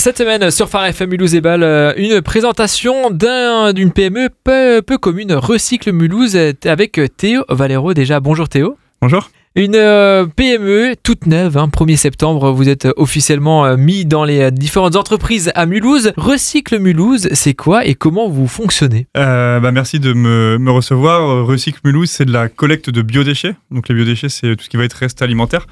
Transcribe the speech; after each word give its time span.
Cette 0.00 0.16
semaine 0.16 0.50
sur 0.50 0.70
Phare 0.70 0.86
FM 0.86 1.10
Mulhouse 1.10 1.34
et 1.34 1.42
Bâle, 1.42 1.62
euh, 1.62 1.92
une 1.98 2.22
présentation 2.22 3.10
d'un- 3.10 3.74
d'une 3.74 3.92
PME 3.92 4.30
peu, 4.44 4.80
peu 4.80 4.96
commune, 4.96 5.34
Recycle 5.34 5.92
Mulhouse, 5.92 6.36
euh, 6.36 6.52
avec 6.64 6.98
Théo 7.18 7.44
Valero 7.50 7.92
déjà. 7.92 8.18
Bonjour 8.18 8.48
Théo. 8.48 8.78
Bonjour. 9.02 9.30
Une 9.56 9.74
euh, 9.74 10.26
PME 10.26 10.94
toute 11.02 11.26
neuve, 11.26 11.58
hein, 11.58 11.68
1er 11.68 11.96
septembre, 11.96 12.52
vous 12.52 12.68
êtes 12.68 12.88
officiellement 12.96 13.66
euh, 13.66 13.76
mis 13.76 14.04
dans 14.06 14.24
les 14.24 14.42
euh, 14.42 14.50
différentes 14.50 14.94
entreprises 14.96 15.50
à 15.56 15.66
Mulhouse. 15.66 16.12
Recycle 16.16 16.78
Mulhouse, 16.78 17.28
c'est 17.32 17.54
quoi 17.54 17.84
et 17.84 17.94
comment 17.96 18.28
vous 18.28 18.46
fonctionnez? 18.46 19.06
Euh, 19.18 19.58
bah, 19.60 19.72
merci 19.72 19.98
de 20.00 20.12
me, 20.12 20.56
me 20.58 20.70
recevoir. 20.70 21.28
Euh, 21.28 21.42
Recycle 21.42 21.80
Mulhouse, 21.84 22.10
c'est 22.10 22.24
de 22.24 22.32
la 22.32 22.48
collecte 22.48 22.88
de 22.90 23.02
biodéchets. 23.02 23.54
Donc 23.72 23.88
les 23.88 23.94
biodéchets, 23.96 24.28
c'est 24.30 24.54
tout 24.56 24.64
ce 24.64 24.68
qui 24.70 24.76
va 24.76 24.84
être 24.84 24.94
reste 24.94 25.20
alimentaire, 25.20 25.66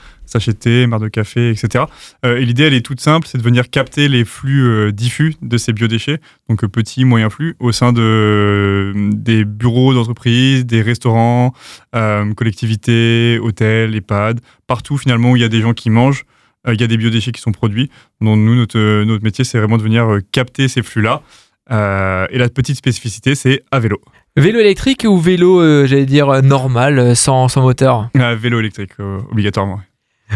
thé, 0.59 0.87
marre 0.87 1.01
de 1.01 1.09
café, 1.09 1.51
etc. 1.51 1.85
Euh, 2.25 2.39
et 2.39 2.45
l'idée, 2.45 2.65
elle 2.65 2.75
est 2.75 2.85
toute 2.85 3.01
simple, 3.01 3.27
c'est 3.27 3.39
de 3.39 3.43
venir 3.43 3.71
capter 3.71 4.09
les 4.09 4.25
flux 4.25 4.67
euh, 4.67 4.93
diffus 4.93 5.35
de 5.43 5.59
ces 5.59 5.73
biodéchets, 5.73 6.21
donc 6.49 6.65
euh, 6.65 6.69
petits, 6.69 7.05
moyens 7.05 7.33
flux, 7.33 7.57
au 7.59 7.73
sein 7.73 7.93
de, 7.93 8.93
des 9.13 9.45
bureaux 9.45 9.95
d'entreprise, 9.95 10.67
des 10.67 10.83
restaurants, 10.83 11.53
collectivités, 12.37 13.39
hôtels, 13.43 13.95
EHPAD, 13.95 14.41
partout 14.67 14.99
finalement 14.99 15.33
où 15.33 15.37
il 15.37 15.43
y 15.43 15.45
a 15.45 15.49
des 15.49 15.61
gens 15.61 15.75
qui 15.75 15.91
mangent. 15.91 16.25
Il 16.67 16.79
y 16.79 16.85
a 16.85 16.87
des 16.87 16.97
biodéchets 16.97 17.33
qui 17.33 17.41
sont 17.41 17.53
produits. 17.53 17.89
Donc 18.21 18.39
nous, 18.39 18.55
notre, 18.55 19.05
notre 19.05 19.25
métier, 19.25 19.45
c'est 19.45 19.59
vraiment 19.59 19.79
de 19.79 19.83
venir 19.83 20.19
capter 20.33 20.69
ces 20.69 20.83
flux-là. 20.83 21.23
Euh, 21.71 22.27
et 22.31 22.39
la 22.39 22.49
petite 22.49 22.77
spécificité, 22.77 23.35
c'est 23.35 23.63
à 23.71 23.79
vélo. 23.79 24.01
Vélo 24.37 24.61
électrique 24.61 25.05
ou 25.09 25.19
vélo, 25.19 25.61
euh, 25.61 25.87
j'allais 25.87 26.07
dire, 26.07 26.43
normal, 26.43 27.17
sans, 27.17 27.49
sans 27.49 27.63
moteur? 27.63 28.09
Vélo 28.15 28.61
électrique, 28.61 28.93
obligatoirement. 28.99 29.81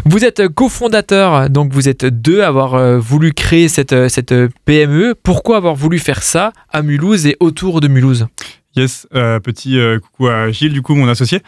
Vous 0.06 0.24
êtes 0.24 0.48
cofondateur, 0.48 1.50
donc 1.50 1.72
vous 1.72 1.88
êtes 1.88 2.04
deux 2.06 2.42
à 2.42 2.48
avoir 2.48 2.74
euh, 2.74 2.98
voulu 2.98 3.32
créer 3.32 3.68
cette, 3.68 3.92
euh, 3.92 4.08
cette 4.08 4.32
euh, 4.32 4.48
PME. 4.64 5.14
Pourquoi 5.22 5.58
avoir 5.58 5.74
voulu 5.74 5.98
faire 5.98 6.22
ça 6.22 6.52
à 6.70 6.82
Mulhouse 6.82 7.26
et 7.26 7.36
autour 7.40 7.80
de 7.80 7.88
Mulhouse? 7.88 8.26
Yes, 8.74 9.06
petit 9.12 9.78
coucou 10.02 10.28
à 10.28 10.50
Gilles, 10.50 10.72
du 10.72 10.80
coup, 10.80 10.94
mon 10.94 11.06
associé. 11.06 11.40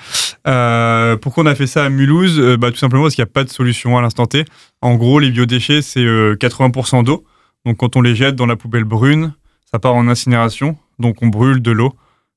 Pourquoi 0.44 1.42
on 1.42 1.46
a 1.46 1.54
fait 1.54 1.66
ça 1.66 1.82
à 1.86 1.88
Mulhouse? 1.88 2.38
Bah, 2.58 2.70
Tout 2.70 2.76
simplement 2.76 3.04
parce 3.04 3.14
qu'il 3.14 3.24
n'y 3.24 3.30
a 3.30 3.32
pas 3.32 3.44
de 3.44 3.48
solution 3.48 3.96
à 3.96 4.02
l'instant 4.02 4.26
T. 4.26 4.44
En 4.82 4.96
gros, 4.96 5.18
les 5.20 5.30
biodéchets, 5.30 5.80
c'est 5.80 6.04
euh, 6.04 6.36
80% 6.36 7.02
d'eau. 7.02 7.24
Donc, 7.64 7.78
quand 7.78 7.96
on 7.96 8.02
les 8.02 8.14
jette 8.14 8.36
dans 8.36 8.44
la 8.44 8.56
poubelle 8.56 8.84
brune, 8.84 9.32
ça 9.64 9.78
part 9.78 9.94
en 9.94 10.06
incinération. 10.06 10.76
Donc, 10.98 11.22
on 11.22 11.28
brûle 11.28 11.62
de 11.62 11.70
l'eau. 11.70 11.94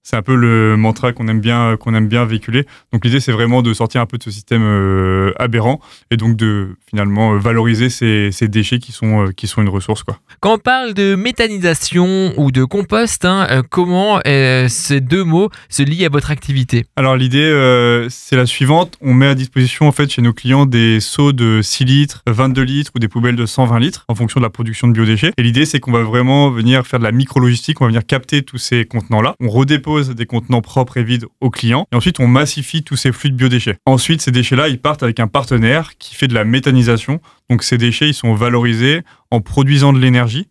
C'est 0.10 0.16
un 0.16 0.22
peu 0.22 0.36
le 0.36 0.78
mantra 0.78 1.12
qu'on 1.12 1.28
aime 1.28 1.42
bien 1.42 1.76
qu'on 1.76 1.94
aime 1.94 2.08
bien 2.08 2.24
véhiculer. 2.24 2.66
Donc 2.94 3.04
l'idée 3.04 3.20
c'est 3.20 3.34
vraiment 3.34 3.62
de 3.62 3.74
sortir 3.74 4.00
un 4.00 4.06
peu 4.06 4.18
de 4.18 4.24
ce 4.24 4.32
système 4.32 4.64
euh, 4.64 5.34
aberrant 5.38 5.82
et 6.12 6.16
donc 6.16 6.38
de 6.38 6.78
finalement 6.90 7.34
euh, 7.34 7.38
valoriser 7.40 7.90
ces, 7.90 8.30
ces 8.32 8.48
déchets 8.48 8.80
qui 8.80 8.94
sont 8.94 9.26
euh, 9.26 9.32
qui 9.36 9.48
sont 9.48 9.62
une 9.62 9.68
ressource 9.68 10.04
quoi. 10.04 10.18
Quand 10.40 10.54
on 10.54 10.60
parle 10.60 10.94
de 10.94 11.16
méthanisation 11.16 12.32
ou 12.38 12.52
de 12.52 12.64
compost, 12.64 13.26
hein, 13.26 13.48
euh, 13.52 13.64
comment 13.70 14.22
ces 14.70 15.02
deux 15.02 15.26
mots 15.26 15.50
se 15.68 15.84
lient 15.84 16.06
à 16.06 16.10
votre 16.10 16.32
activité? 16.32 16.86
Alors 16.96 17.18
l'idée, 17.18 18.08
c'est 18.10 18.38
la 18.38 18.46
suivante. 18.46 18.98
On 19.02 19.14
met 19.14 19.28
à 19.28 19.36
disposition 19.36 19.90
en 19.90 19.92
fait 19.92 20.10
chez 20.10 20.22
nos 20.22 20.32
clients 20.32 20.66
des 20.66 21.02
seaux 21.02 21.34
de 21.34 21.62
6 21.62 21.84
litres, 21.84 22.22
22 22.28 22.62
litres 22.62 22.92
ou 22.96 23.00
des 23.00 23.10
poubelles 23.10 23.36
de 23.36 23.46
120 23.46 23.80
litres 23.80 24.06
en 24.08 24.16
fonction 24.16 24.40
de 24.40 24.46
la 24.46 24.50
production 24.50 24.88
de 24.88 24.94
biodéchets. 24.94 25.32
Et 25.38 25.44
l'idée, 25.44 25.66
c'est 25.66 25.82
qu'on 25.82 25.92
va 25.92 26.04
vraiment 26.04 26.50
venir 26.50 26.88
faire 26.88 27.00
de 27.00 27.04
la 27.04 27.12
micro-logistique. 27.12 27.82
On 27.82 27.86
va 27.86 27.90
venir 27.90 28.06
capter 28.06 28.44
tous 28.44 28.58
ces 28.58 28.86
contenants-là. 28.86 29.36
On 29.42 29.50
redépose 29.50 29.97
des 30.02 30.26
contenants 30.26 30.62
propres 30.62 30.98
et 30.98 31.04
vides 31.04 31.26
aux 31.42 31.50
clients. 31.50 31.88
Et 31.92 31.96
ensuite, 31.96 32.20
on 32.20 32.28
massifie 32.28 32.84
tous 32.84 32.96
ces 32.96 33.12
flux 33.12 33.30
de 33.30 33.36
biodéchets. 33.36 33.78
Ensuite, 33.86 34.22
ces 34.22 34.32
déchets-là, 34.32 34.70
ils 34.70 34.80
partent 34.80 35.04
avec 35.04 35.20
un 35.20 35.28
partenaire 35.28 35.98
qui 35.98 36.16
fait 36.16 36.28
de 36.28 36.34
la 36.34 36.44
méthanisation. 36.44 37.20
Donc 37.50 37.64
ces 37.64 37.78
déchets, 37.78 38.10
ils 38.10 38.14
sont 38.14 38.34
valorisés 38.34 39.02
en 39.32 39.42
produisant 39.42 39.94
de 39.94 40.00
l'énergie. 40.00 40.48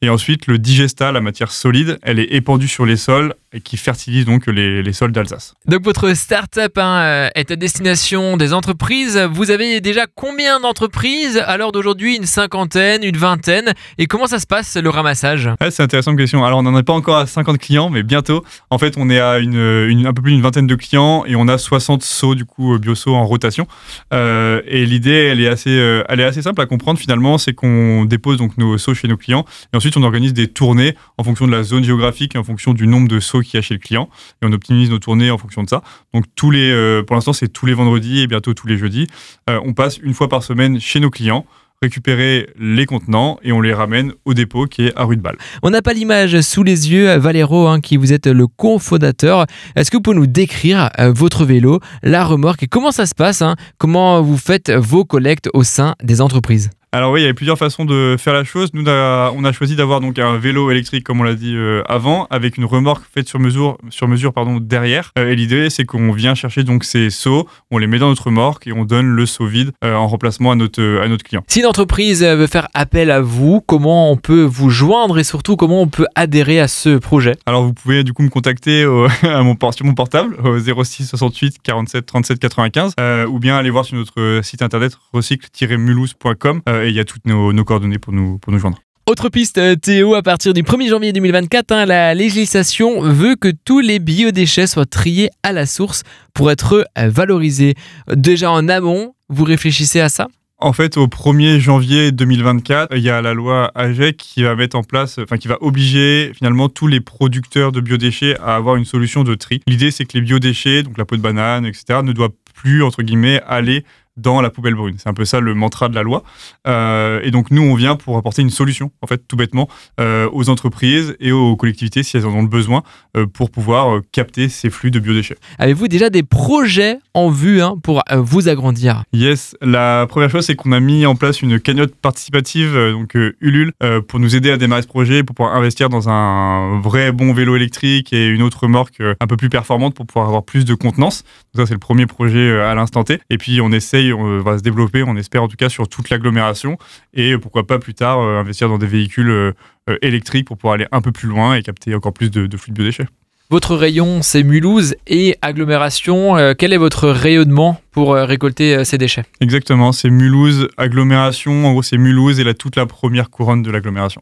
Et 0.00 0.08
ensuite, 0.08 0.46
le 0.46 0.58
digesta, 0.58 1.12
la 1.12 1.20
matière 1.20 1.50
solide, 1.50 1.98
elle 2.02 2.18
est 2.18 2.32
épandue 2.32 2.68
sur 2.68 2.86
les 2.86 2.96
sols 2.96 3.34
et 3.52 3.60
qui 3.60 3.76
fertilise 3.76 4.24
donc 4.24 4.46
les, 4.46 4.82
les 4.82 4.92
sols 4.92 5.12
d'Alsace. 5.12 5.54
Donc 5.66 5.82
votre 5.84 6.14
start-up 6.14 6.78
hein, 6.78 7.00
euh, 7.02 7.28
est 7.34 7.50
à 7.50 7.56
destination 7.56 8.36
des 8.36 8.52
entreprises. 8.52 9.18
Vous 9.32 9.50
avez 9.50 9.80
déjà 9.80 10.06
combien 10.14 10.60
d'entreprises 10.60 11.36
À 11.38 11.56
l'heure 11.56 11.72
d'aujourd'hui, 11.72 12.16
une 12.16 12.24
cinquantaine, 12.26 13.04
une 13.04 13.16
vingtaine? 13.16 13.72
Et 13.98 14.06
comment 14.06 14.26
ça 14.26 14.38
se 14.38 14.46
passe 14.46 14.76
le 14.76 14.88
ramassage? 14.90 15.50
Ouais, 15.60 15.70
c'est 15.70 15.82
intéressant 15.82 16.16
question. 16.16 16.44
Alors, 16.44 16.58
on 16.60 16.62
n'en 16.62 16.76
est 16.78 16.82
pas 16.82 16.92
encore 16.92 17.16
à 17.16 17.26
50 17.26 17.58
clients, 17.58 17.90
mais 17.90 18.02
bientôt. 18.02 18.44
En 18.70 18.78
fait, 18.78 18.94
on 18.96 19.10
est 19.10 19.20
à 19.20 19.38
une, 19.38 19.54
une- 19.88 20.06
un 20.06 20.12
peu 20.12 20.22
plus 20.22 20.32
d'une 20.32 20.42
vingtaine 20.42 20.66
de 20.66 20.74
clients 20.74 21.24
et 21.26 21.36
on 21.36 21.46
a 21.48 21.58
60 21.58 22.02
seaux, 22.02 22.34
du 22.34 22.44
coup, 22.44 22.78
bio-seaux 22.78 23.14
en 23.14 23.26
rotation. 23.26 23.66
Euh, 24.12 24.62
et 24.66 24.84
l'idée, 24.86 25.10
elle, 25.30 25.40
est 25.40 25.48
assez, 25.48 25.70
euh, 25.70 26.02
elle 26.08 26.20
est 26.20 26.24
assez 26.24 26.42
simple 26.42 26.60
à 26.60 26.66
comprendre 26.66 26.98
finalement. 26.98 27.38
C'est 27.38 27.52
qu'on 27.52 28.04
dépose 28.04 28.38
donc 28.38 28.56
nos 28.58 28.78
seaux 28.78 28.94
chez 28.94 29.08
nos 29.08 29.16
clients 29.16 29.44
et 29.72 29.76
ensuite 29.76 29.96
on 29.96 30.02
organise 30.02 30.32
des 30.34 30.48
tournées 30.48 30.96
en 31.18 31.24
fonction 31.24 31.46
de 31.46 31.52
la 31.52 31.62
zone 31.62 31.84
géographique 31.84 32.34
et 32.34 32.38
en 32.38 32.44
fonction 32.44 32.72
du 32.74 32.86
nombre 32.86 33.08
de 33.08 33.20
seaux 33.20 33.41
qu'il 33.42 33.54
y 33.54 33.58
a 33.58 33.62
chez 33.62 33.74
le 33.74 33.80
client. 33.80 34.08
Et 34.42 34.46
on 34.46 34.52
optimise 34.52 34.90
nos 34.90 34.98
tournées 34.98 35.30
en 35.30 35.38
fonction 35.38 35.62
de 35.62 35.68
ça. 35.68 35.82
Donc, 36.14 36.24
tous 36.34 36.50
les, 36.50 36.70
euh, 36.70 37.02
pour 37.02 37.16
l'instant, 37.16 37.32
c'est 37.32 37.48
tous 37.48 37.66
les 37.66 37.74
vendredis 37.74 38.20
et 38.20 38.26
bientôt 38.26 38.54
tous 38.54 38.66
les 38.66 38.78
jeudis. 38.78 39.06
Euh, 39.50 39.60
on 39.64 39.74
passe 39.74 39.98
une 39.98 40.14
fois 40.14 40.28
par 40.28 40.42
semaine 40.42 40.80
chez 40.80 41.00
nos 41.00 41.10
clients 41.10 41.46
récupérer 41.82 42.48
les 42.58 42.86
contenants 42.86 43.38
et 43.42 43.52
on 43.52 43.60
les 43.60 43.74
ramène 43.74 44.12
au 44.24 44.34
dépôt 44.34 44.66
qui 44.66 44.86
est 44.86 44.96
à 44.96 45.04
rue 45.04 45.16
de 45.16 45.20
Balle. 45.20 45.36
On 45.62 45.70
n'a 45.70 45.82
pas 45.82 45.92
l'image 45.92 46.40
sous 46.40 46.62
les 46.62 46.92
yeux, 46.92 47.16
Valero, 47.16 47.66
hein, 47.66 47.80
qui 47.80 47.96
vous 47.96 48.12
êtes 48.12 48.28
le 48.28 48.46
cofondateur. 48.46 49.46
Est-ce 49.74 49.90
que 49.90 49.96
vous 49.96 50.02
pouvez 50.02 50.16
nous 50.16 50.28
décrire 50.28 50.90
euh, 50.98 51.12
votre 51.12 51.44
vélo, 51.44 51.80
la 52.02 52.24
remorque 52.24 52.62
et 52.62 52.68
comment 52.68 52.92
ça 52.92 53.04
se 53.04 53.14
passe 53.14 53.42
hein? 53.42 53.56
Comment 53.78 54.22
vous 54.22 54.38
faites 54.38 54.70
vos 54.70 55.04
collectes 55.04 55.48
au 55.52 55.64
sein 55.64 55.96
des 56.02 56.20
entreprises? 56.20 56.70
Alors 56.94 57.10
oui, 57.12 57.20
il 57.20 57.22
y 57.22 57.24
avait 57.24 57.32
plusieurs 57.32 57.56
façons 57.56 57.86
de 57.86 58.16
faire 58.18 58.34
la 58.34 58.44
chose. 58.44 58.68
Nous, 58.74 58.82
on 58.82 58.86
a, 58.86 59.32
on 59.34 59.44
a 59.44 59.52
choisi 59.52 59.76
d'avoir 59.76 60.00
donc 60.02 60.18
un 60.18 60.36
vélo 60.36 60.70
électrique, 60.70 61.04
comme 61.04 61.20
on 61.20 61.22
l'a 61.22 61.34
dit 61.34 61.54
euh, 61.56 61.82
avant, 61.88 62.26
avec 62.28 62.58
une 62.58 62.66
remorque 62.66 63.04
faite 63.14 63.26
sur 63.26 63.38
mesure, 63.40 63.78
sur 63.88 64.08
mesure 64.08 64.34
pardon, 64.34 64.58
derrière. 64.60 65.10
Euh, 65.18 65.30
et 65.30 65.34
l'idée, 65.34 65.70
c'est 65.70 65.86
qu'on 65.86 66.12
vient 66.12 66.34
chercher 66.34 66.64
donc 66.64 66.84
ces 66.84 67.08
seaux, 67.08 67.48
on 67.70 67.78
les 67.78 67.86
met 67.86 67.98
dans 67.98 68.08
notre 68.10 68.24
remorque 68.26 68.66
et 68.66 68.74
on 68.74 68.84
donne 68.84 69.06
le 69.06 69.24
seau 69.24 69.46
vide 69.46 69.72
euh, 69.82 69.94
en 69.94 70.06
remplacement 70.06 70.50
à 70.50 70.54
notre, 70.54 71.00
à 71.02 71.08
notre 71.08 71.24
client. 71.24 71.42
Si 71.48 71.60
une 71.60 71.66
entreprise 71.66 72.22
veut 72.22 72.46
faire 72.46 72.68
appel 72.74 73.10
à 73.10 73.22
vous, 73.22 73.62
comment 73.62 74.10
on 74.12 74.18
peut 74.18 74.42
vous 74.42 74.68
joindre 74.68 75.18
et 75.18 75.24
surtout 75.24 75.56
comment 75.56 75.80
on 75.80 75.88
peut 75.88 76.06
adhérer 76.14 76.60
à 76.60 76.68
ce 76.68 76.98
projet? 76.98 77.36
Alors 77.46 77.62
vous 77.62 77.72
pouvez 77.72 78.04
du 78.04 78.12
coup 78.12 78.22
me 78.22 78.28
contacter 78.28 78.84
au- 78.84 79.06
à 79.22 79.42
mon, 79.42 79.56
sur 79.72 79.86
mon 79.86 79.94
portable 79.94 80.36
au 80.44 80.58
06 80.58 81.06
68 81.06 81.56
47 81.62 82.04
37 82.04 82.38
95 82.38 82.92
euh, 83.00 83.24
ou 83.26 83.38
bien 83.38 83.56
aller 83.56 83.70
voir 83.70 83.86
sur 83.86 83.96
notre 83.96 84.40
site 84.42 84.60
internet 84.60 84.98
recycle-mulhouse.com 85.14 86.60
et 86.82 86.88
il 86.88 86.94
y 86.94 87.00
a 87.00 87.04
toutes 87.04 87.26
nos, 87.26 87.52
nos 87.52 87.64
coordonnées 87.64 87.98
pour 87.98 88.12
nous, 88.12 88.38
pour 88.38 88.52
nous 88.52 88.58
joindre. 88.58 88.78
Autre 89.10 89.28
piste, 89.28 89.58
euh, 89.58 89.74
Théo, 89.74 90.14
à 90.14 90.22
partir 90.22 90.54
du 90.54 90.62
1er 90.62 90.88
janvier 90.88 91.12
2024, 91.12 91.72
hein, 91.72 91.86
la 91.86 92.14
législation 92.14 93.02
veut 93.02 93.34
que 93.34 93.48
tous 93.64 93.80
les 93.80 93.98
biodéchets 93.98 94.68
soient 94.68 94.86
triés 94.86 95.28
à 95.42 95.50
la 95.52 95.66
source 95.66 96.04
pour 96.34 96.52
être 96.52 96.86
euh, 96.96 97.08
valorisés. 97.08 97.74
Déjà 98.14 98.52
en 98.52 98.68
amont, 98.68 99.14
vous 99.28 99.42
réfléchissez 99.42 100.00
à 100.00 100.08
ça? 100.08 100.28
En 100.58 100.72
fait, 100.72 100.96
au 100.96 101.08
1er 101.08 101.58
janvier 101.58 102.12
2024, 102.12 102.96
il 102.96 103.02
y 103.02 103.10
a 103.10 103.20
la 103.20 103.34
loi 103.34 103.72
AGEC 103.74 104.16
qui 104.16 104.44
va 104.44 104.54
mettre 104.54 104.76
en 104.76 104.84
place, 104.84 105.18
enfin 105.18 105.36
qui 105.36 105.48
va 105.48 105.58
obliger 105.60 106.30
finalement 106.36 106.68
tous 106.68 106.86
les 106.86 107.00
producteurs 107.00 107.72
de 107.72 107.80
biodéchets 107.80 108.38
à 108.38 108.54
avoir 108.54 108.76
une 108.76 108.84
solution 108.84 109.24
de 109.24 109.34
tri. 109.34 109.60
L'idée, 109.66 109.90
c'est 109.90 110.04
que 110.04 110.16
les 110.16 110.20
biodéchets, 110.20 110.84
donc 110.84 110.98
la 110.98 111.04
peau 111.04 111.16
de 111.16 111.20
banane, 111.20 111.66
etc., 111.66 111.98
ne 112.04 112.12
doivent 112.12 112.30
plus 112.54 112.84
entre 112.84 113.02
guillemets 113.02 113.40
aller 113.48 113.84
dans 114.16 114.40
la 114.40 114.50
poubelle 114.50 114.74
brune. 114.74 114.96
C'est 114.98 115.08
un 115.08 115.14
peu 115.14 115.24
ça 115.24 115.40
le 115.40 115.54
mantra 115.54 115.88
de 115.88 115.94
la 115.94 116.02
loi. 116.02 116.22
Euh, 116.66 117.20
et 117.22 117.30
donc 117.30 117.50
nous, 117.50 117.62
on 117.62 117.74
vient 117.74 117.96
pour 117.96 118.16
apporter 118.16 118.42
une 118.42 118.50
solution, 118.50 118.90
en 119.00 119.06
fait, 119.06 119.26
tout 119.26 119.36
bêtement, 119.36 119.68
euh, 120.00 120.28
aux 120.32 120.50
entreprises 120.50 121.16
et 121.20 121.32
aux 121.32 121.56
collectivités 121.56 122.02
si 122.02 122.16
elles 122.16 122.26
en 122.26 122.34
ont 122.34 122.42
le 122.42 122.48
besoin, 122.48 122.82
euh, 123.16 123.26
pour 123.26 123.50
pouvoir 123.50 124.00
capter 124.12 124.48
ces 124.48 124.70
flux 124.70 124.90
de 124.90 124.98
biodéchets. 124.98 125.36
Avez-vous 125.58 125.88
déjà 125.88 126.10
des 126.10 126.22
projets 126.22 126.98
en 127.14 127.30
vue 127.30 127.62
hein, 127.62 127.76
pour 127.82 128.02
vous 128.14 128.48
agrandir? 128.48 129.04
Yes, 129.12 129.56
la 129.60 130.06
première 130.08 130.30
chose, 130.30 130.46
c'est 130.46 130.56
qu'on 130.56 130.72
a 130.72 130.80
mis 130.80 131.06
en 131.06 131.14
place 131.14 131.42
une 131.42 131.58
cagnotte 131.60 131.94
participative, 131.94 132.74
donc 132.92 133.16
Ulule, 133.40 133.72
pour 134.08 134.20
nous 134.20 134.36
aider 134.36 134.50
à 134.50 134.56
démarrer 134.56 134.82
ce 134.82 134.88
projet, 134.88 135.22
pour 135.22 135.34
pouvoir 135.36 135.56
investir 135.56 135.88
dans 135.88 136.08
un 136.08 136.80
vrai 136.80 137.12
bon 137.12 137.32
vélo 137.32 137.56
électrique 137.56 138.12
et 138.12 138.26
une 138.26 138.42
autre 138.42 138.60
remorque 138.64 139.00
un 139.20 139.26
peu 139.26 139.36
plus 139.36 139.48
performante 139.48 139.94
pour 139.94 140.06
pouvoir 140.06 140.26
avoir 140.26 140.44
plus 140.44 140.64
de 140.64 140.74
contenance. 140.74 141.24
Donc 141.54 141.62
ça, 141.62 141.66
c'est 141.66 141.74
le 141.74 141.80
premier 141.80 142.06
projet 142.06 142.60
à 142.60 142.74
l'instant 142.74 143.04
T. 143.04 143.20
Et 143.30 143.38
puis, 143.38 143.60
on 143.60 143.72
on 144.10 144.40
va 144.40 144.56
se 144.56 144.62
développer, 144.62 145.02
on 145.02 145.16
espère 145.16 145.42
en 145.42 145.48
tout 145.48 145.56
cas 145.56 145.68
sur 145.68 145.86
toute 145.86 146.08
l'agglomération 146.08 146.78
et 147.12 147.32
euh, 147.32 147.38
pourquoi 147.38 147.66
pas 147.66 147.78
plus 147.78 147.94
tard 147.94 148.20
euh, 148.20 148.40
investir 148.40 148.68
dans 148.68 148.78
des 148.78 148.86
véhicules 148.86 149.30
euh, 149.30 149.52
euh, 149.90 149.98
électriques 150.02 150.46
pour 150.46 150.56
pouvoir 150.56 150.74
aller 150.74 150.86
un 150.92 151.02
peu 151.02 151.12
plus 151.12 151.28
loin 151.28 151.54
et 151.54 151.62
capter 151.62 151.94
encore 151.94 152.12
plus 152.12 152.30
de, 152.30 152.46
de 152.46 152.56
flux 152.56 152.72
de 152.72 152.76
biodéchets. 152.76 153.06
Votre 153.50 153.76
rayon, 153.76 154.22
c'est 154.22 154.44
Mulhouse 154.44 154.94
et 155.06 155.36
agglomération. 155.42 156.36
Euh, 156.36 156.54
quel 156.56 156.72
est 156.72 156.78
votre 156.78 157.08
rayonnement 157.08 157.80
pour 157.90 158.14
euh, 158.14 158.24
récolter 158.24 158.74
euh, 158.74 158.84
ces 158.84 158.98
déchets? 158.98 159.24
Exactement, 159.40 159.92
c'est 159.92 160.10
Mulhouse, 160.10 160.68
agglomération. 160.76 161.66
En 161.66 161.72
gros, 161.72 161.82
c'est 161.82 161.98
Mulhouse 161.98 162.40
et 162.40 162.44
là, 162.44 162.54
toute 162.54 162.76
la 162.76 162.86
première 162.86 163.30
couronne 163.30 163.62
de 163.62 163.70
l'agglomération. 163.70 164.20